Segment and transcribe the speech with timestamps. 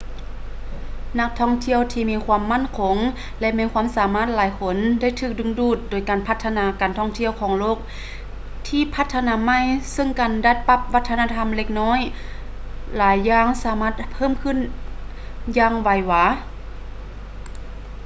[1.19, 2.97] ນັກທ່ອງທ່ຽວທີ່ມີຄວາມໝັ້ນຄົງ
[3.39, 7.77] ແລະ ມີຄວາມສາມາດຫຼາຍຄົນໄດ້ຖືກດຶງດູດໂດຍການພັດທະນາການທ່ອງທ່ຽວຂອງໂລກ
[8.67, 9.59] ທີ່ພັດທະນາໃໝ່
[9.93, 11.99] ເຊິ່ງການດັດປັບວັດທະນະທຳເລັກນ້ອຍ
[12.97, 14.57] ຫຼາຍຢ່າງສາມາດເພີ່ມຂື້ນ
[15.57, 16.25] ຢ່າງໄວວາ